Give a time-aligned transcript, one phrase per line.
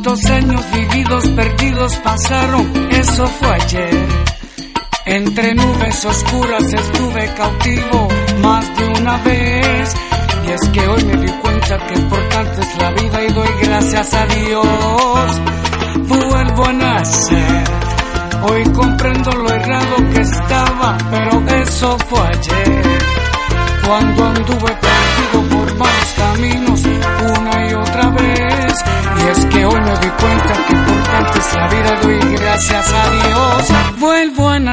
[0.00, 4.06] Tantos años vividos, perdidos pasaron, eso fue ayer.
[5.06, 8.08] Entre nubes oscuras estuve cautivo
[8.40, 9.96] más de una vez.
[10.46, 14.14] Y es que hoy me di cuenta que importante es la vida y doy gracias
[14.14, 15.40] a Dios.
[16.06, 17.64] Vuelvo a nacer.
[18.42, 23.00] Hoy comprendo lo errado que estaba, pero eso fue ayer.
[23.84, 25.17] Cuando anduve perdido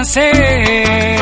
[0.06, 1.15] Vuelvo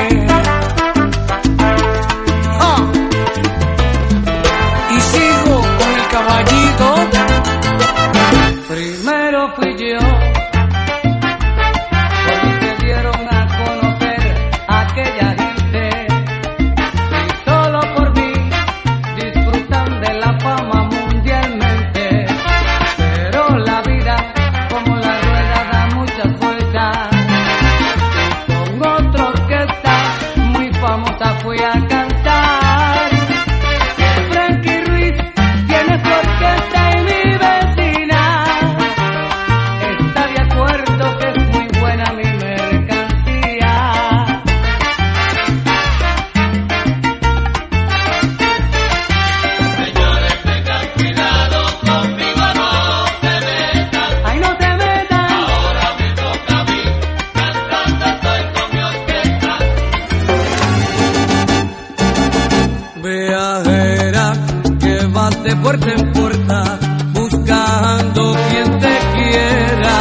[65.78, 69.95] puerta en buscando quien te quiera.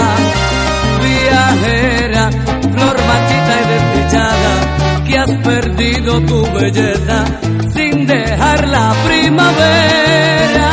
[1.03, 2.31] Viajera,
[2.75, 4.53] flor marchita y desdichada,
[5.07, 7.25] que has perdido tu belleza
[7.73, 10.71] sin dejar la primavera.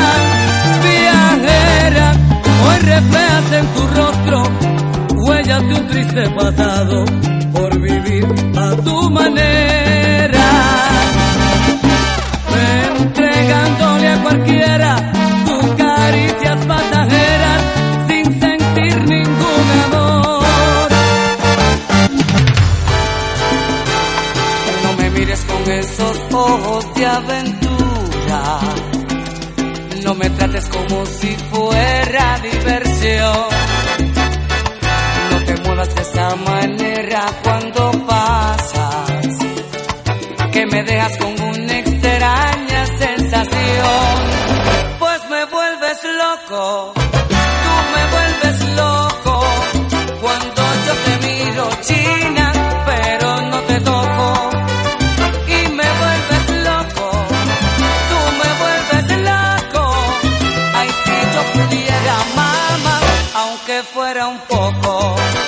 [0.83, 2.13] Viajera,
[2.65, 4.43] hoy reflejas en tu rostro
[5.15, 7.05] huellas de un triste pasado
[7.53, 8.25] por vivir
[8.57, 9.59] a tu manera
[12.99, 14.88] entregándole a cualquiera
[27.19, 28.59] aventura,
[30.03, 33.47] no me trates como si fuera diversión.
[35.31, 39.37] No te muevas de esa manera cuando pasas
[40.51, 44.15] que me dejas con una extraña sensación.
[44.99, 49.43] Pues me vuelves loco, tú me vuelves loco.
[50.21, 52.48] Cuando yo te miro, China,
[64.19, 65.38] fuera un poco.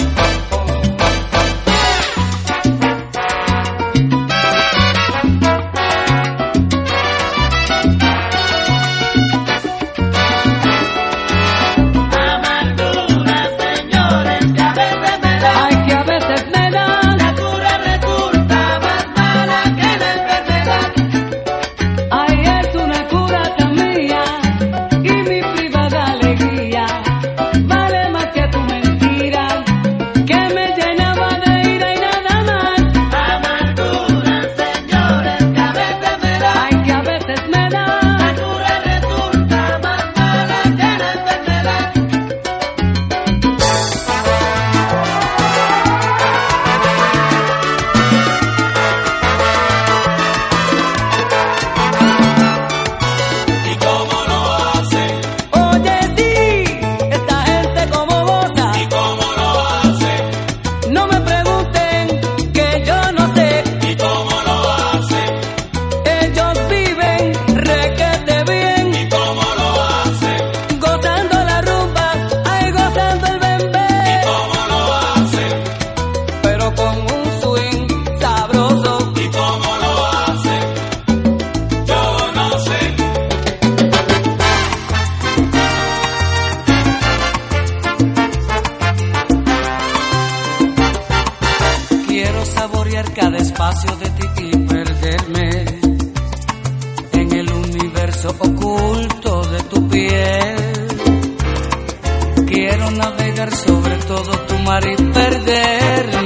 [102.94, 106.21] navegar sobre todo tu mar y perder.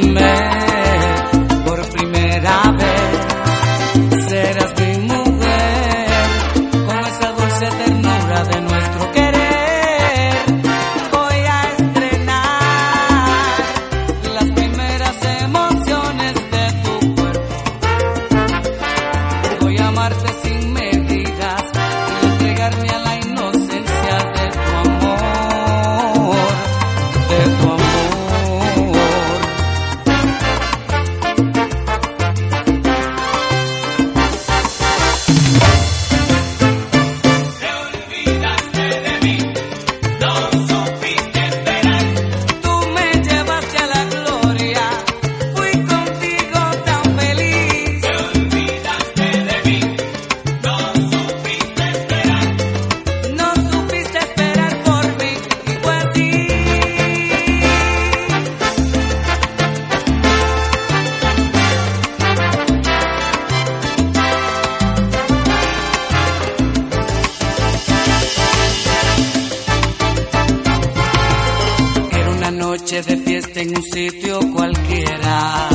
[73.58, 75.70] en un sitio cualquiera.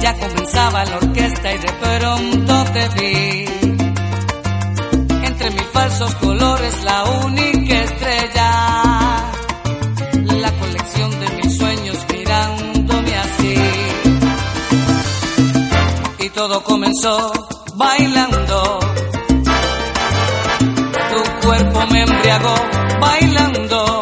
[0.00, 3.44] Ya comenzaba la orquesta y de pronto te vi.
[5.24, 8.50] Entre mis falsos colores, la única estrella.
[10.42, 13.54] La colección de mis sueños mirándome así.
[16.20, 17.32] Y todo comenzó
[17.76, 18.80] bailando.
[21.10, 22.54] Tu cuerpo me embriagó
[23.00, 23.95] bailando.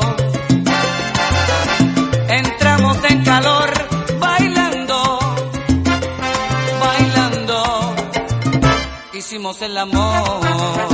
[9.34, 10.93] hicimos el amor.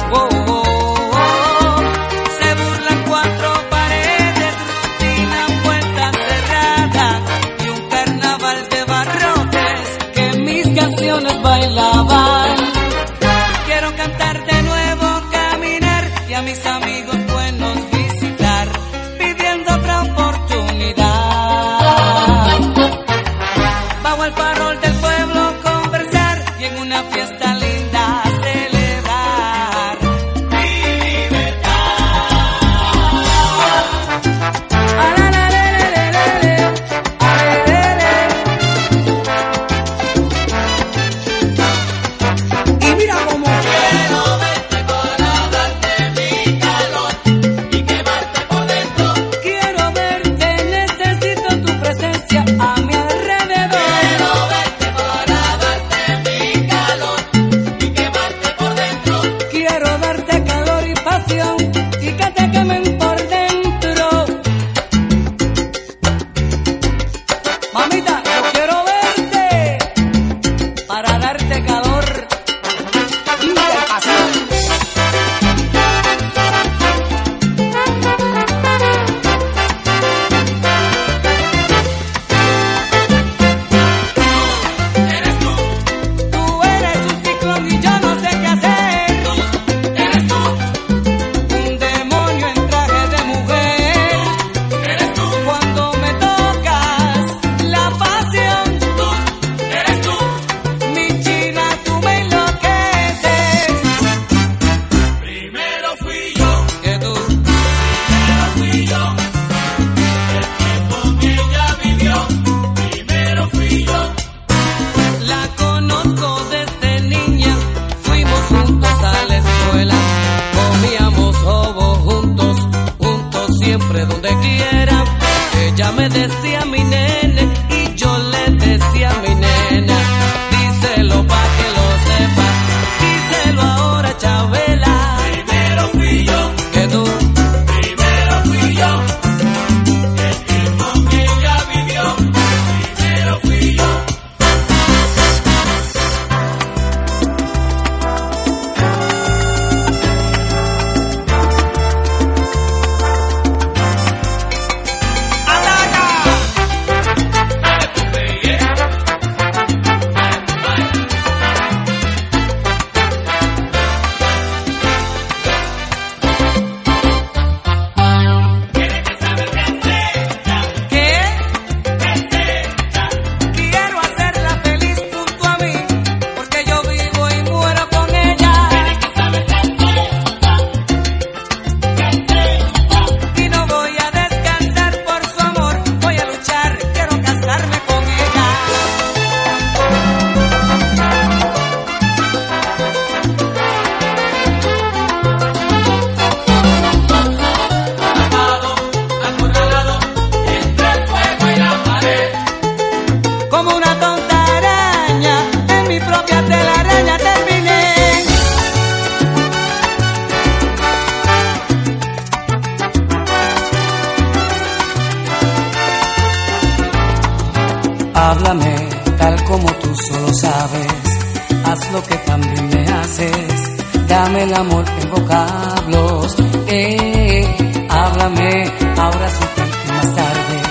[218.21, 218.75] Háblame
[219.17, 221.19] tal como tú solo sabes,
[221.65, 226.35] haz lo que también me haces, dame el amor en vocablos.
[226.67, 229.43] Eh, háblame ahora sí
[229.87, 230.61] más tarde,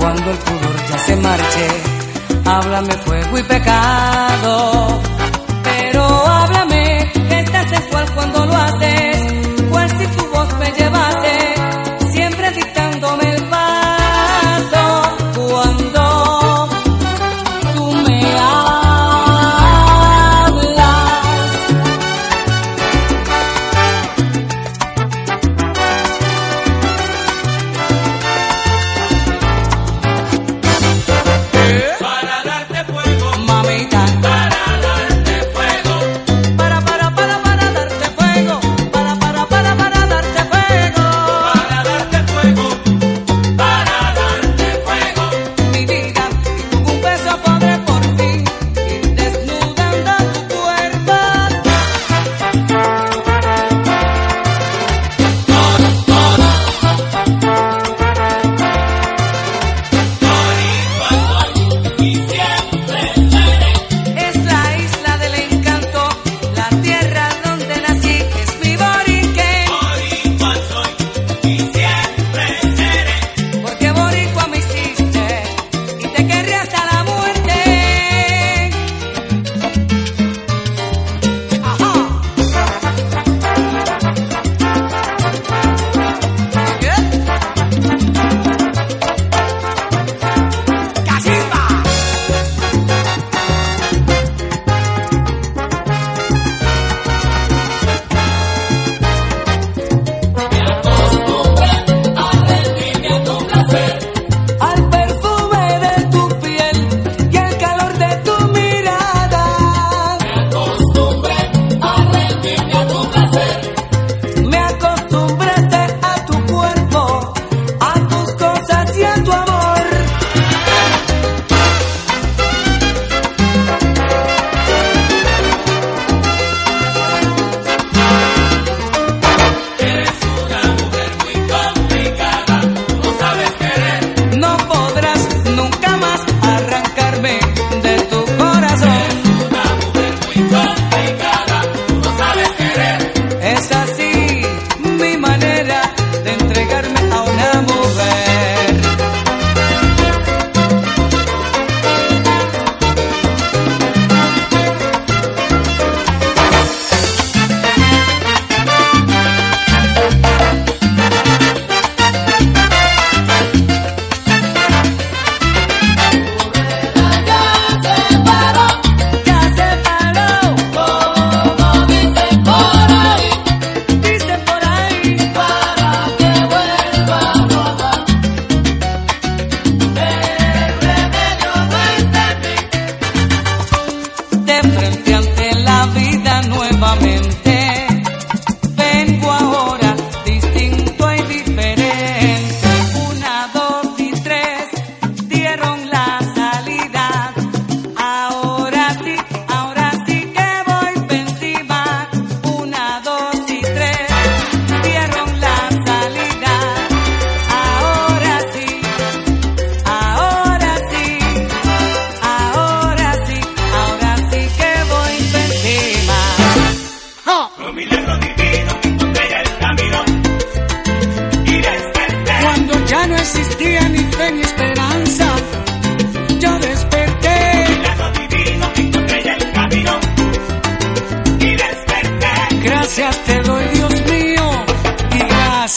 [0.00, 1.66] cuando el pudor ya se marche,
[2.46, 5.00] háblame fuego y pecado.
[5.62, 9.16] Pero háblame, que estás sexual cuando lo haces,
[9.70, 11.41] cual si tu voz me llevase.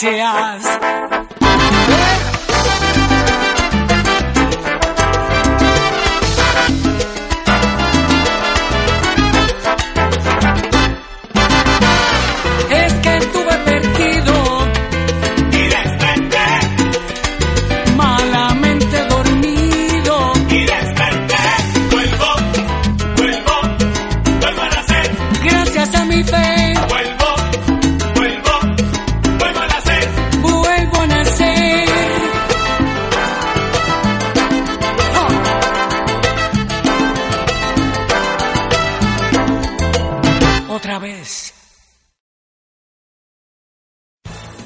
[0.02, 0.75] Gracias.